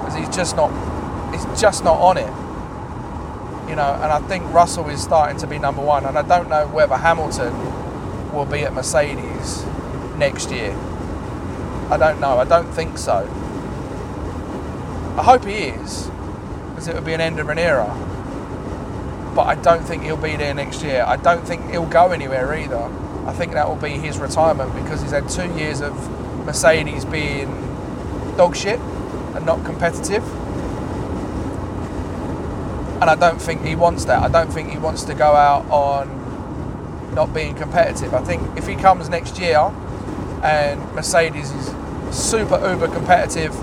[0.00, 0.70] because he's just not.
[1.32, 2.32] He's just not on it.
[3.70, 6.48] You know, and I think Russell is starting to be number one, and I don't
[6.48, 7.54] know whether Hamilton
[8.32, 9.64] will be at Mercedes
[10.16, 10.76] next year.
[11.88, 12.38] I don't know.
[12.38, 13.28] I don't think so.
[15.16, 16.10] I hope he is,
[16.70, 17.86] because it would be an end of an era.
[19.36, 21.04] But I don't think he'll be there next year.
[21.06, 22.90] I don't think he'll go anywhere either.
[23.24, 25.94] I think that will be his retirement because he's had two years of
[26.44, 27.48] Mercedes being
[28.36, 30.24] dog shit and not competitive.
[33.00, 34.22] And I don't think he wants that.
[34.22, 38.12] I don't think he wants to go out on not being competitive.
[38.14, 39.72] I think if he comes next year
[40.42, 41.74] and Mercedes is
[42.14, 43.54] super uber competitive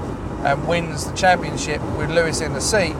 [0.45, 2.95] and wins the championship with Lewis in the seat,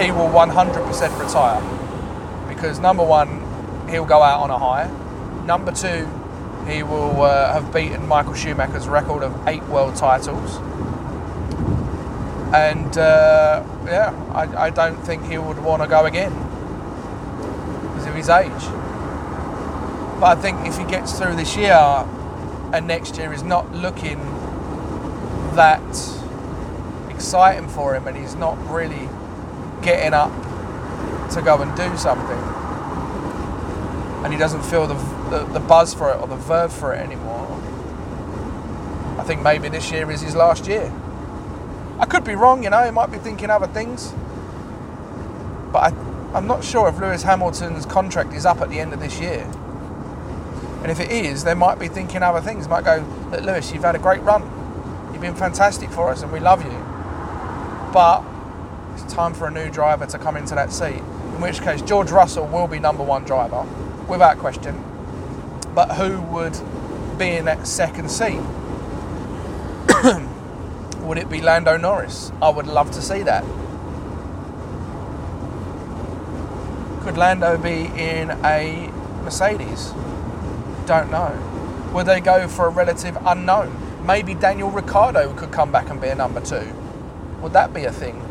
[0.00, 2.48] he will 100% retire.
[2.48, 4.90] Because number one, he'll go out on a high.
[5.44, 6.08] Number two,
[6.66, 10.56] he will uh, have beaten Michael Schumacher's record of eight world titles.
[12.54, 16.32] And uh, yeah, I, I don't think he would want to go again
[17.82, 18.50] because of his age.
[20.20, 21.74] But I think if he gets through this year
[22.72, 24.18] and next year is not looking
[25.56, 25.80] that
[27.08, 29.08] exciting for him and he's not really
[29.82, 30.30] getting up
[31.32, 32.38] to go and do something
[34.24, 34.94] and he doesn't feel the,
[35.30, 37.46] the, the buzz for it or the verve for it anymore
[39.18, 40.92] I think maybe this year is his last year
[42.00, 44.12] I could be wrong you know he might be thinking other things
[45.72, 45.96] but I,
[46.34, 49.48] I'm not sure if Lewis Hamilton's contract is up at the end of this year
[50.82, 52.66] and if it is, they might be thinking other things.
[52.66, 54.42] Might go, look, Lewis, you've had a great run.
[55.12, 56.70] You've been fantastic for us and we love you.
[57.92, 58.24] But
[58.94, 60.96] it's time for a new driver to come into that seat.
[60.96, 63.66] In which case, George Russell will be number one driver,
[64.08, 64.82] without question.
[65.74, 66.58] But who would
[67.18, 68.40] be in that second seat?
[71.10, 72.30] Would it be Lando Norris?
[72.40, 73.42] I would love to see that.
[77.02, 78.92] Could Lando be in a
[79.24, 79.92] Mercedes?
[80.86, 81.90] Don't know.
[81.92, 84.06] Would they go for a relative unknown?
[84.06, 86.72] Maybe Daniel Ricciardo could come back and be a number two.
[87.42, 88.24] Would that be a thing?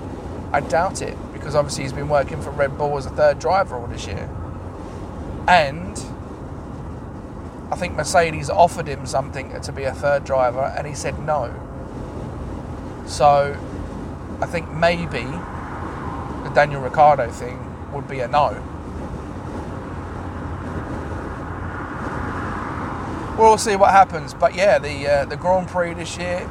[0.54, 3.76] I doubt it because obviously he's been working for Red Bull as a third driver
[3.76, 4.30] all this year.
[5.50, 6.02] And
[7.74, 11.54] I think Mercedes offered him something to be a third driver and he said no.
[13.10, 13.58] So
[14.40, 15.24] I think maybe
[16.44, 17.60] the Daniel Ricciardo thing
[17.92, 18.64] would be a no.
[23.38, 26.48] We'll see what happens, but yeah, the uh, the Grand Prix this year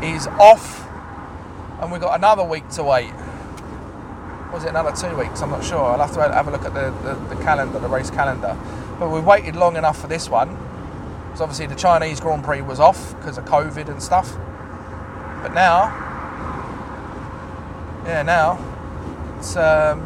[0.00, 0.88] is off,
[1.80, 3.12] and we've got another week to wait.
[4.52, 5.42] Was it another two weeks?
[5.42, 5.84] I'm not sure.
[5.84, 8.56] I'll have to have a look at the, the, the calendar, the race calendar.
[8.98, 10.56] But we've waited long enough for this one.
[11.26, 14.36] Because obviously the Chinese Grand Prix was off because of COVID and stuff.
[15.42, 15.94] But now,
[18.04, 18.58] yeah, now
[19.38, 20.02] it's um,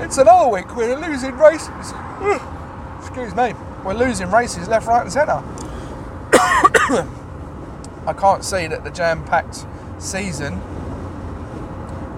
[0.00, 0.74] it's another week.
[0.76, 1.92] We're losing races.
[3.00, 3.54] Excuse me.
[3.84, 5.42] We're losing races left, right, and centre.
[8.06, 9.64] I can't see that the jam-packed
[9.98, 10.60] season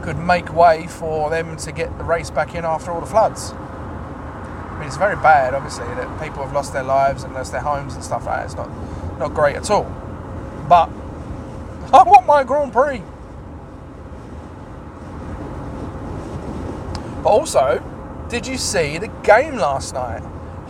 [0.03, 3.53] could make way for them to get the race back in after all the floods.
[3.53, 7.61] I mean, it's very bad, obviously, that people have lost their lives and lost their
[7.61, 8.45] homes and stuff like that.
[8.47, 8.71] It's not,
[9.19, 9.85] not great at all.
[10.69, 10.91] But
[11.91, 13.03] I want my Grand Prix.
[17.23, 17.83] But also,
[18.29, 20.21] did you see the game last night?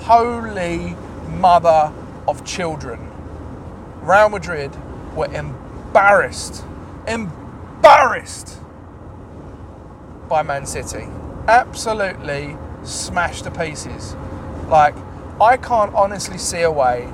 [0.02, 0.94] Holy
[1.28, 1.92] mother
[2.28, 3.10] of children.
[4.00, 4.70] Real Madrid
[5.16, 6.62] were embarrassed.
[7.08, 8.56] Embarrassed
[10.28, 11.08] by Man City.
[11.48, 14.14] Absolutely smashed to pieces.
[14.68, 14.94] Like,
[15.40, 17.08] I can't honestly see a way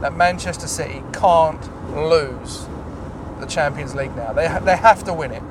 [0.00, 1.60] that Manchester City can't
[1.94, 2.66] lose
[3.40, 4.32] the Champions League now.
[4.32, 5.42] They, they have to win it.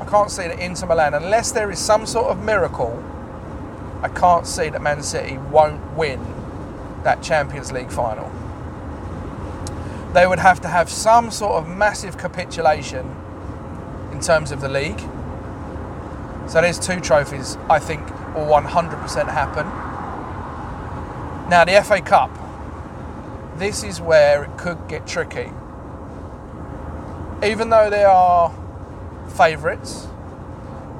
[0.00, 3.02] I can't see that Inter Milan, unless there is some sort of miracle,
[4.02, 6.24] I can't see that Man City won't win
[7.02, 8.30] that Champions League final.
[10.14, 13.14] They would have to have some sort of massive capitulation
[14.12, 15.00] in terms of the league.
[16.48, 19.66] So there's two trophies I think will 100% happen.
[21.50, 22.30] Now the FA Cup.
[23.58, 25.50] This is where it could get tricky.
[27.42, 28.52] Even though they are
[29.36, 30.08] favourites,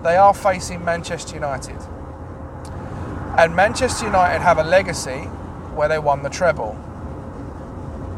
[0.05, 1.79] they are facing Manchester United.
[3.37, 5.22] And Manchester United have a legacy
[5.74, 6.79] where they won the treble.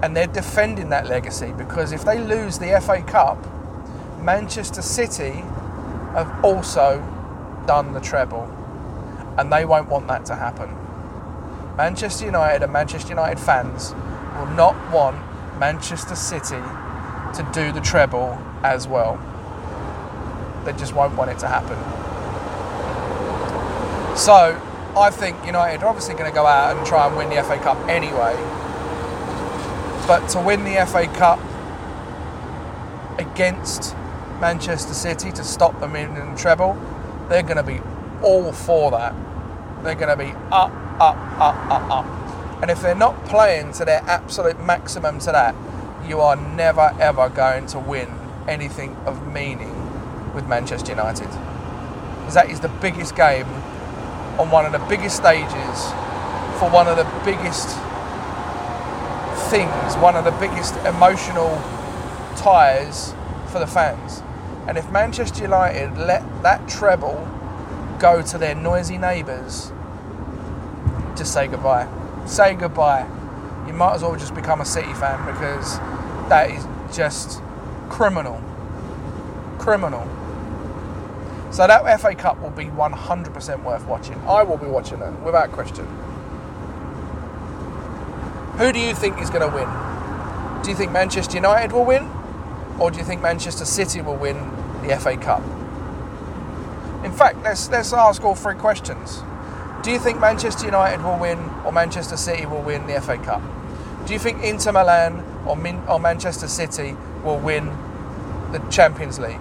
[0.02, 3.38] And they're defending that legacy because if they lose the FA Cup,
[4.20, 5.42] Manchester City
[6.12, 7.00] have also
[7.66, 8.44] done the treble.
[9.38, 10.76] And they won't want that to happen.
[11.76, 13.94] Manchester United and Manchester United fans
[14.36, 15.16] will not want
[15.58, 16.60] Manchester City
[17.34, 19.18] to do the treble as well.
[20.64, 21.78] They just won't want it to happen.
[24.16, 24.60] So,
[24.96, 27.58] I think United are obviously going to go out and try and win the FA
[27.58, 28.34] Cup anyway.
[30.06, 31.38] But to win the FA Cup
[33.18, 33.94] against
[34.40, 36.76] Manchester City to stop them in the treble,
[37.28, 37.80] they're going to be
[38.22, 39.14] all for that.
[39.84, 42.60] They're going to be up, up, up, up, up.
[42.62, 45.54] And if they're not playing to their absolute maximum to that,
[46.06, 48.08] you are never ever going to win
[48.48, 49.74] anything of meaning
[50.34, 51.28] with Manchester United.
[52.18, 53.46] Because that is the biggest game
[54.38, 55.92] on one of the biggest stages
[56.58, 57.68] for one of the biggest
[59.50, 61.56] things, one of the biggest emotional
[62.36, 63.14] ties
[63.50, 64.22] for the fans.
[64.68, 67.28] And if Manchester United let that treble
[67.98, 69.72] go to their noisy neighbours,
[71.16, 71.88] just say goodbye.
[72.26, 73.06] Say goodbye.
[73.70, 75.78] You might as well just become a City fan because
[76.28, 77.40] that is just
[77.88, 78.42] criminal.
[79.60, 80.02] Criminal.
[81.52, 84.20] So that FA Cup will be 100% worth watching.
[84.26, 85.86] I will be watching it without question.
[88.58, 89.68] Who do you think is going to win?
[90.64, 92.10] Do you think Manchester United will win?
[92.80, 94.36] Or do you think Manchester City will win
[94.82, 95.44] the FA Cup?
[97.04, 99.22] In fact, let's, let's ask all three questions.
[99.84, 103.40] Do you think Manchester United will win or Manchester City will win the FA Cup?
[104.10, 107.66] Do you think Inter Milan or, Min- or Manchester City will win
[108.50, 109.38] the Champions League?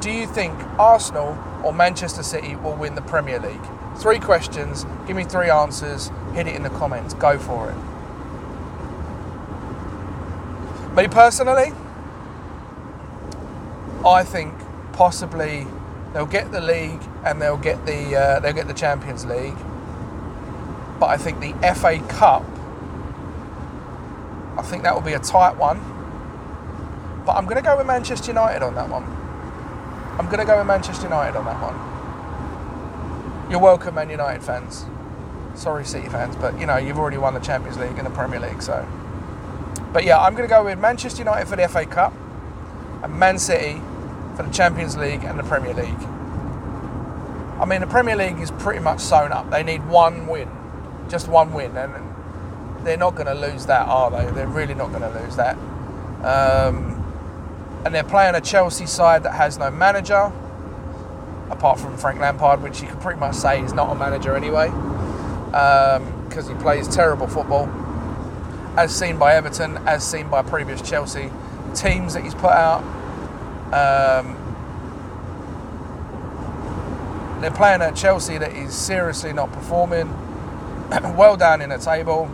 [0.00, 3.60] Do you think Arsenal or Manchester City will win the Premier League?
[3.98, 7.76] Three questions, give me three answers, hit it in the comments, go for it.
[10.96, 11.74] Me personally,
[14.06, 14.54] I think
[14.94, 15.66] possibly
[16.14, 19.58] they'll get the league and they'll get the uh, they'll get the Champions League.
[20.98, 22.46] But I think the FA Cup,
[24.58, 25.78] I think that will be a tight one.
[27.24, 29.04] But I'm going to go with Manchester United on that one.
[30.18, 33.50] I'm going to go with Manchester United on that one.
[33.50, 34.84] You're welcome, Man United fans.
[35.54, 38.40] Sorry, City fans, but you know you've already won the Champions League and the Premier
[38.40, 38.86] League, so.
[39.92, 42.12] But yeah, I'm going to go with Manchester United for the FA Cup
[43.02, 43.80] and Man City
[44.36, 46.02] for the Champions League and the Premier League.
[47.60, 49.50] I mean, the Premier League is pretty much sewn up.
[49.50, 50.48] They need one win,
[51.08, 52.07] just one win, and
[52.84, 54.30] they're not going to lose that, are they?
[54.32, 55.56] They're really not going to lose that.
[56.24, 56.98] Um,
[57.84, 60.32] and they're playing a Chelsea side that has no manager,
[61.50, 64.68] apart from Frank Lampard, which you can pretty much say is not a manager anyway,
[65.46, 67.68] because um, he plays terrible football,
[68.76, 71.30] as seen by Everton, as seen by previous Chelsea
[71.74, 72.82] teams that he's put out.
[73.72, 74.36] Um,
[77.40, 80.08] they're playing at Chelsea that is seriously not performing,
[81.16, 82.28] well down in the table,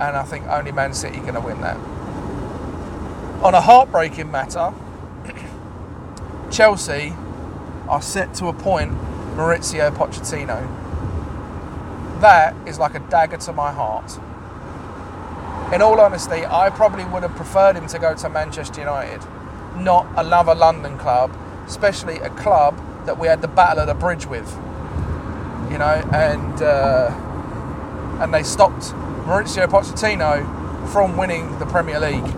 [0.00, 1.76] and I think only Man City going to win that.
[3.42, 4.72] On a heartbreaking matter,
[6.50, 7.14] Chelsea
[7.88, 8.92] are set to appoint
[9.36, 10.66] Mauricio Pochettino.
[12.20, 14.18] That is like a dagger to my heart.
[15.72, 19.20] In all honesty, I probably would have preferred him to go to Manchester United,
[19.76, 21.36] not another London club,
[21.66, 22.76] especially a club
[23.06, 24.50] that we had the battle of the bridge with.
[25.70, 27.10] You know, and uh,
[28.20, 28.92] and they stopped
[29.26, 32.34] Mauricio Pochettino from winning the Premier League.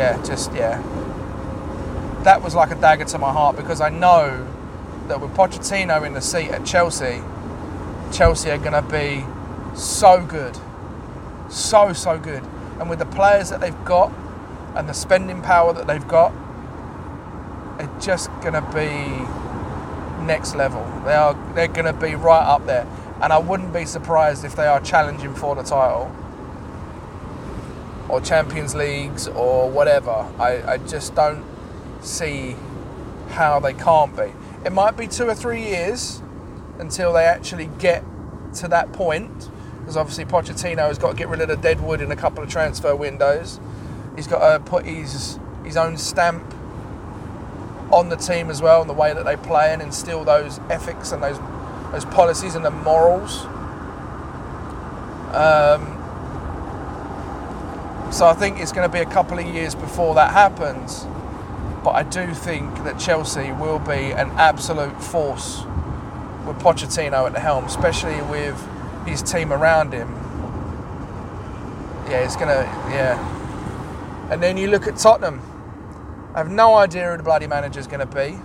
[0.00, 0.80] yeah, just yeah.
[2.24, 4.46] That was like a dagger to my heart because I know
[5.08, 7.22] that with Pochettino in the seat at Chelsea,
[8.10, 9.24] Chelsea are going to be
[9.78, 10.56] so good,
[11.50, 12.42] so so good,
[12.78, 14.10] and with the players that they've got
[14.74, 16.32] and the spending power that they've got,
[17.78, 19.39] it's just going to be
[20.20, 20.84] next level.
[21.04, 22.86] They are they're going to be right up there,
[23.22, 26.14] and I wouldn't be surprised if they are challenging for the title
[28.08, 30.26] or Champions Leagues or whatever.
[30.38, 31.44] I, I just don't
[32.02, 32.56] see
[33.30, 34.32] how they can't be.
[34.64, 36.20] It might be two or three years
[36.78, 38.04] until they actually get
[38.54, 39.48] to that point,
[39.78, 42.50] because obviously Pochettino has got to get rid of the deadwood in a couple of
[42.50, 43.60] transfer windows.
[44.16, 46.54] He's got to put his his own stamp
[47.92, 51.12] on the team as well, and the way that they play, and instill those ethics
[51.12, 51.38] and those
[51.92, 53.44] those policies and the morals.
[55.34, 55.96] Um,
[58.12, 61.06] so I think it's going to be a couple of years before that happens.
[61.82, 65.62] But I do think that Chelsea will be an absolute force
[66.44, 68.60] with Pochettino at the helm, especially with
[69.06, 70.12] his team around him.
[72.08, 74.28] Yeah, it's going to, yeah.
[74.30, 75.40] And then you look at Tottenham.
[76.34, 78.38] I have no idea who the bloody manager is going to be.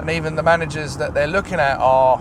[0.00, 2.20] And even the managers that they're looking at are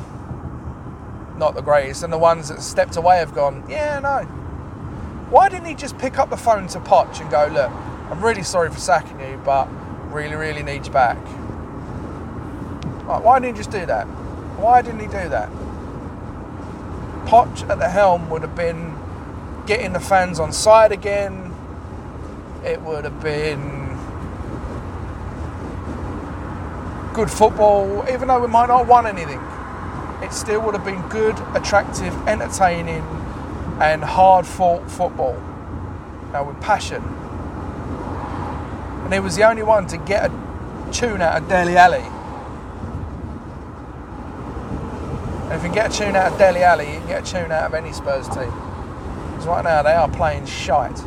[1.38, 2.04] not the greatest.
[2.04, 4.24] And the ones that stepped away have gone, yeah, no,
[5.30, 7.72] why didn't he just pick up the phone to Poch and go, look,
[8.12, 9.68] I'm really sorry for sacking you, but
[10.12, 11.18] really, really need you back?
[13.06, 14.06] why didn't he just do that?
[14.58, 15.50] Why didn't he do that?
[17.26, 18.96] Poch at the helm would have been
[19.66, 21.54] getting the fans on side again.
[22.64, 23.85] It would have been
[27.16, 29.40] good football, even though we might not have won anything.
[30.22, 33.04] It still would have been good, attractive, entertaining,
[33.80, 35.42] and hard fought football
[36.34, 37.02] Now, with passion.
[39.06, 42.04] And he was the only one to get a tune out of Dele Alli.
[45.44, 47.52] And if you get a tune out of Dele Alli, you can get a tune
[47.52, 48.52] out of any Spurs team.
[49.30, 51.00] Because right now they are playing shite.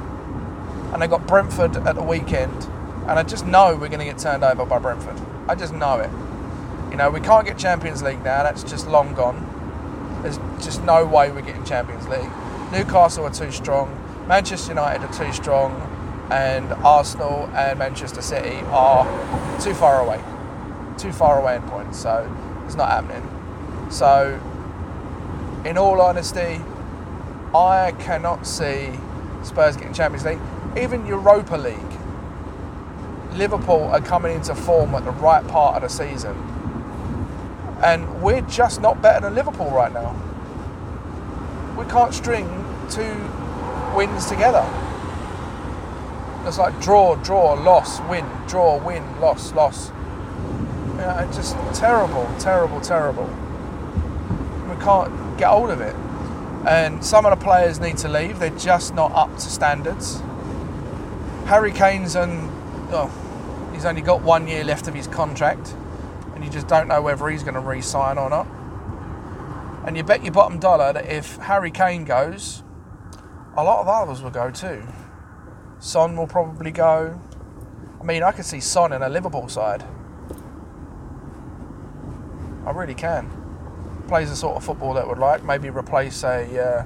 [0.93, 2.65] And they got Brentford at the weekend.
[3.07, 5.21] And I just know we're going to get turned over by Brentford.
[5.49, 6.11] I just know it.
[6.91, 10.21] You know, we can't get Champions League now, that's just long gone.
[10.23, 12.31] There's just no way we're getting Champions League.
[12.71, 13.95] Newcastle are too strong,
[14.27, 15.73] Manchester United are too strong,
[16.31, 19.05] and Arsenal and Manchester City are
[19.61, 20.23] too far away.
[20.99, 22.31] Too far away in points, so
[22.67, 23.27] it's not happening.
[23.91, 24.39] So,
[25.65, 26.61] in all honesty,
[27.55, 28.91] I cannot see
[29.43, 30.41] Spurs getting Champions League,
[30.77, 31.88] even Europa League.
[33.35, 36.37] Liverpool are coming into form at the right part of the season.
[37.83, 40.16] And we're just not better than Liverpool right now
[41.79, 42.45] we can't string
[42.91, 43.16] two
[43.95, 44.68] wins together.
[46.45, 49.93] It's like draw, draw, loss, win, draw, win, loss, loss.
[50.99, 53.26] It's just terrible, terrible, terrible.
[54.68, 55.95] We can't get hold of it.
[56.66, 58.41] And some of the players need to leave.
[58.41, 60.20] They're just not up to standards.
[61.47, 62.48] Harry Kane's on,
[62.91, 65.74] oh, he's only got one year left of his contract,
[66.34, 68.47] and you just don't know whether he's going to re-sign or not.
[69.86, 72.62] And you bet your bottom dollar that if Harry Kane goes,
[73.57, 74.82] a lot of others will go too.
[75.78, 77.20] Son will probably go.
[78.01, 79.84] I mean, I could see Son in a Liverpool side.
[82.66, 83.30] I really can.
[84.09, 85.43] Plays the sort of football that would like.
[85.43, 86.84] Maybe replace a, uh,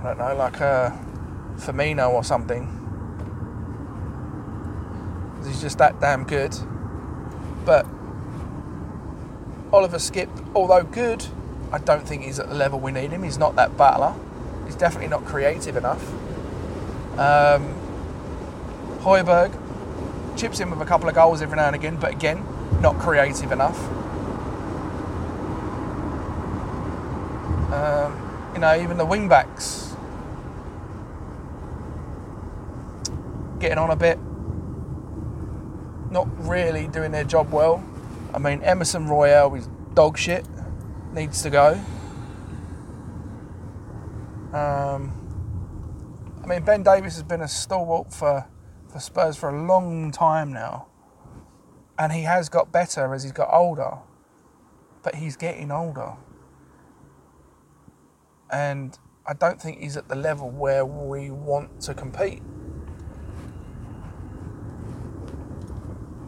[0.00, 0.98] I don't know, like a
[1.56, 2.75] Firmino or something.
[5.46, 6.54] He's just that damn good.
[7.64, 7.86] But
[9.72, 11.24] Oliver Skipp, although good,
[11.72, 13.22] I don't think he's at the level we need him.
[13.22, 14.14] He's not that battler.
[14.64, 16.02] He's definitely not creative enough.
[17.18, 17.74] Um,
[19.00, 19.56] Højbjerg
[20.36, 22.44] chips in with a couple of goals every now and again, but again,
[22.80, 23.78] not creative enough.
[27.72, 29.94] Um, you know, even the wing backs
[33.58, 34.18] getting on a bit,
[36.16, 37.84] not really doing their job well.
[38.32, 40.46] I mean, Emerson Royal is dog shit,
[41.12, 41.72] needs to go.
[44.54, 45.12] Um,
[46.42, 48.46] I mean, Ben Davies has been a stalwart for,
[48.88, 50.86] for Spurs for a long time now.
[51.98, 53.98] And he has got better as he's got older.
[55.02, 56.14] But he's getting older.
[58.50, 62.42] And I don't think he's at the level where we want to compete.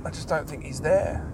[0.08, 1.30] I just don't think he's there.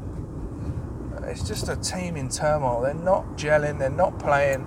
[1.23, 2.81] It's just a team in turmoil.
[2.81, 4.67] They're not gelling, they're not playing,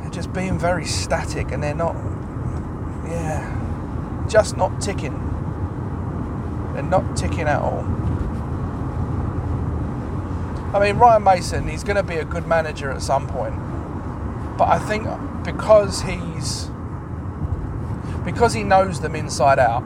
[0.00, 1.96] they're just being very static and they're not,
[3.04, 5.12] yeah, just not ticking.
[6.74, 7.80] They're not ticking at all.
[10.72, 13.56] I mean, Ryan Mason, he's going to be a good manager at some point.
[14.56, 15.08] But I think
[15.42, 16.70] because he's
[18.24, 19.82] because he knows them inside out,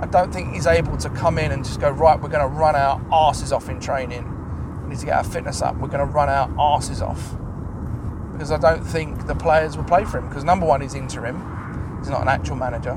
[0.00, 2.20] I don't think he's able to come in and just go right.
[2.20, 4.24] We're going to run our asses off in training.
[4.84, 5.76] We need to get our fitness up.
[5.76, 7.34] We're going to run our asses off
[8.32, 10.28] because I don't think the players will play for him.
[10.28, 11.98] Because number one, he's interim.
[11.98, 12.94] He's not an actual manager.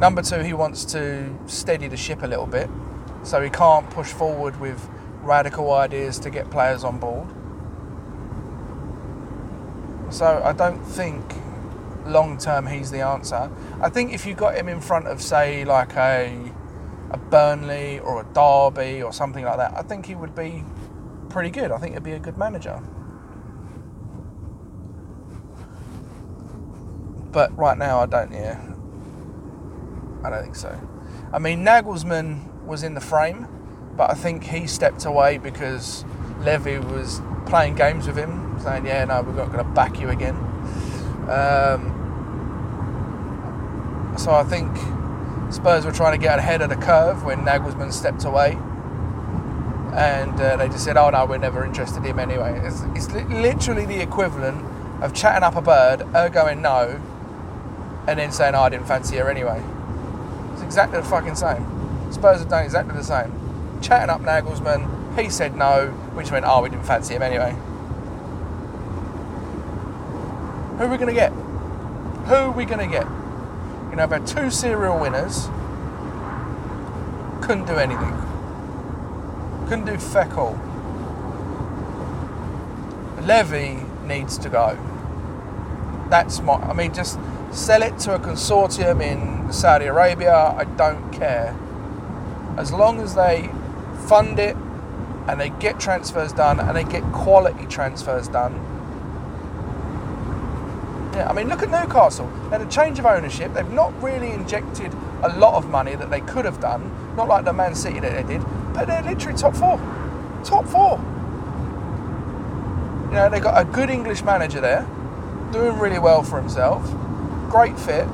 [0.00, 2.68] Number two, he wants to steady the ship a little bit,
[3.22, 4.88] so he can't push forward with
[5.20, 7.28] radical ideas to get players on board.
[10.10, 11.34] So I don't think
[12.06, 13.50] long term he's the answer.
[13.80, 16.52] I think if you got him in front of say like a
[17.10, 20.64] a Burnley or a Derby or something like that, I think he would be
[21.28, 21.70] pretty good.
[21.70, 22.82] I think he'd be a good manager.
[27.32, 28.60] But right now I don't yeah.
[30.24, 30.80] I don't think so.
[31.32, 33.46] I mean Nagelsmann was in the frame,
[33.96, 36.04] but I think he stepped away because
[36.40, 40.10] Levy was playing games with him, saying, "Yeah, no, we're not going to back you
[40.10, 40.36] again."
[41.28, 41.95] Um,
[44.16, 44.76] so I think
[45.52, 48.52] Spurs were trying to get ahead of the curve when Nagelsmann stepped away,
[49.94, 53.12] and uh, they just said, "Oh no, we're never interested in him anyway." It's, it's
[53.12, 54.64] li- literally the equivalent
[55.02, 57.00] of chatting up a bird, her going no,
[58.08, 59.62] and then saying, "Oh, I didn't fancy her anyway."
[60.54, 61.64] It's exactly the fucking same.
[62.12, 63.32] Spurs have done exactly the same.
[63.82, 67.56] Chatting up Nagelsmann, he said no, which meant, "Oh, we didn't fancy him anyway."
[70.78, 71.32] Who are we going to get?
[71.32, 73.06] Who are we going to get?
[73.96, 75.46] You know, I've had two serial winners.
[77.40, 78.12] Couldn't do anything.
[79.70, 80.60] Couldn't do feck all.
[83.22, 84.78] Levy needs to go.
[86.10, 86.56] That's my.
[86.56, 87.18] I mean, just
[87.52, 90.34] sell it to a consortium in Saudi Arabia.
[90.34, 91.56] I don't care.
[92.58, 93.48] As long as they
[94.08, 94.56] fund it
[95.26, 98.75] and they get transfers done and they get quality transfers done.
[101.16, 102.26] Yeah, I mean, look at Newcastle.
[102.50, 103.54] They had a change of ownership.
[103.54, 104.92] They've not really injected
[105.22, 107.16] a lot of money that they could have done.
[107.16, 108.44] Not like the Man City that they did,
[108.74, 109.78] but they're literally top four.
[110.44, 110.98] Top four.
[113.06, 114.86] You know, they've got a good English manager there,
[115.52, 116.84] doing really well for himself.
[117.48, 118.06] Great fit.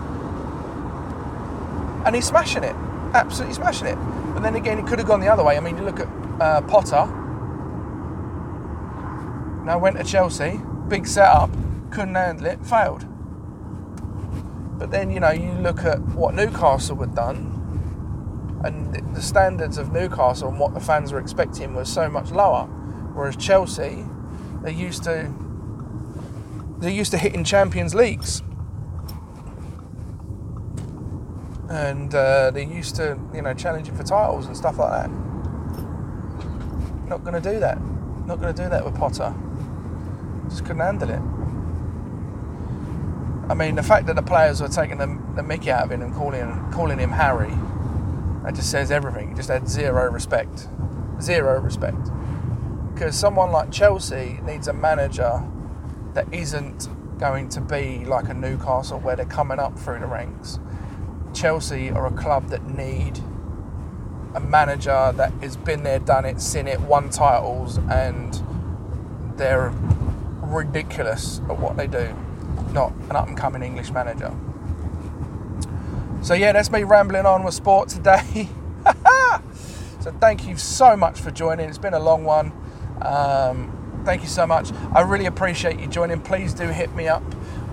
[2.06, 2.76] And he's smashing it.
[3.14, 3.96] Absolutely smashing it.
[4.32, 5.56] But then again, he could have gone the other way.
[5.56, 6.06] I mean, you look at
[6.40, 7.06] uh, Potter.
[9.64, 11.50] Now went to Chelsea, big setup,
[11.92, 13.06] couldn't handle it, failed.
[14.78, 19.92] But then, you know, you look at what Newcastle had done, and the standards of
[19.92, 22.64] Newcastle and what the fans were expecting was so much lower.
[23.14, 24.04] Whereas Chelsea,
[24.62, 25.32] they used to
[26.82, 28.42] they're used to hitting Champions Leagues.
[31.68, 35.10] And uh, they're used to, you know, challenging for titles and stuff like that.
[37.08, 37.80] Not going to do that.
[38.26, 39.32] Not going to do that with Potter.
[40.48, 41.41] Just couldn't handle it.
[43.52, 46.00] I mean, the fact that the players were taking the, the mickey out of him
[46.00, 47.52] and calling calling him Harry,
[48.44, 49.28] that just says everything.
[49.28, 50.68] He just had zero respect,
[51.20, 51.98] zero respect.
[52.94, 55.44] Because someone like Chelsea needs a manager
[56.14, 56.88] that isn't
[57.18, 60.58] going to be like a Newcastle where they're coming up through the ranks.
[61.34, 63.20] Chelsea are a club that need
[64.34, 68.42] a manager that has been there, done it, seen it, won titles, and
[69.36, 69.74] they're
[70.40, 72.16] ridiculous at what they do.
[72.72, 74.34] Not an up and coming English manager.
[76.22, 78.48] So, yeah, that's me rambling on with sport today.
[80.00, 81.68] so, thank you so much for joining.
[81.68, 82.52] It's been a long one.
[83.02, 84.72] Um, thank you so much.
[84.94, 86.20] I really appreciate you joining.
[86.20, 87.24] Please do hit me up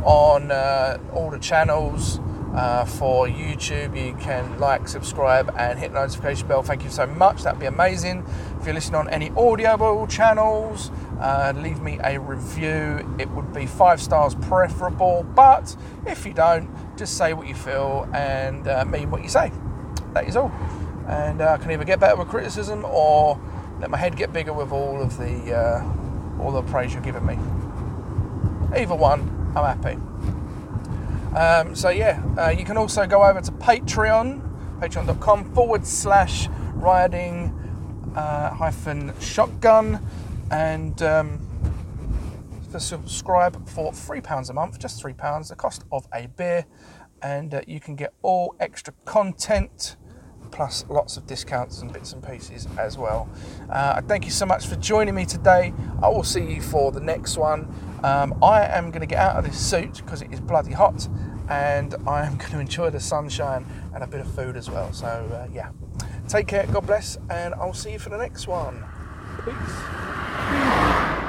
[0.04, 2.20] on uh, all the channels.
[2.52, 6.64] Uh, for YouTube, you can like, subscribe, and hit the notification bell.
[6.64, 7.44] Thank you so much.
[7.44, 8.26] That'd be amazing.
[8.60, 10.90] If you're listening on any audible channels,
[11.20, 13.16] uh, leave me a review.
[13.20, 18.08] It would be five stars preferable, but if you don't, just say what you feel
[18.14, 19.52] and uh, mean what you say.
[20.14, 20.52] That is all.
[21.08, 23.40] And uh, I can either get better with criticism or
[23.80, 27.26] let my head get bigger with all of the uh, all the praise you're giving
[27.26, 27.38] me.
[28.76, 29.98] Either one, I'm happy.
[31.36, 34.42] Um, so yeah, uh, you can also go over to Patreon,
[34.80, 37.54] patreon.com forward slash riding
[38.16, 40.06] uh, hyphen shotgun,
[40.52, 41.40] and um,
[42.78, 46.66] subscribe for three pounds a month, just three pounds, the cost of a beer,
[47.22, 49.96] and uh, you can get all extra content
[50.52, 53.30] plus lots of discounts and bits and pieces as well.
[53.70, 55.74] Uh, thank you so much for joining me today.
[56.02, 57.74] I will see you for the next one.
[58.04, 61.08] Um, I am going to get out of this suit because it is bloody hot
[61.50, 64.92] and I am going to enjoy the sunshine and a bit of food as well.
[64.94, 65.70] So, uh, yeah.
[66.28, 68.84] Take care, God bless, and I'll see you for the next one.
[69.46, 71.29] Peace.